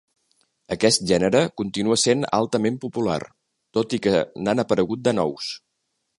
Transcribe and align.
Aquest 0.75 1.03
gènere 1.11 1.41
continua 1.61 1.97
sent 2.05 2.25
altament 2.39 2.81
popular, 2.87 3.19
tot 3.79 3.95
i 3.99 4.01
que 4.07 4.17
n'han 4.47 4.65
aparegut 4.67 5.07
de 5.11 5.17
nous. 5.21 5.55